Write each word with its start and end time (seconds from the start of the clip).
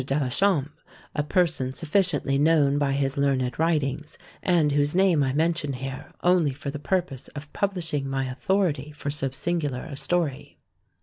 d'Alechamps, 0.03 0.69
a 1.13 1.21
person 1.21 1.71
sufficiently 1.73 2.35
known 2.39 2.79
by 2.79 2.91
his 2.93 3.17
learned 3.17 3.59
writings, 3.59 4.17
and 4.41 4.71
whose 4.71 4.95
name 4.95 5.21
I 5.21 5.31
mention 5.31 5.73
here 5.73 6.11
only 6.23 6.53
for 6.53 6.71
the 6.71 6.79
purpose 6.79 7.27
of 7.35 7.53
publishing 7.53 8.09
my 8.09 8.25
authority 8.25 8.91
for 8.93 9.11
so 9.11 9.29
singular 9.29 9.83
a 9.83 9.95
story. 9.95 10.57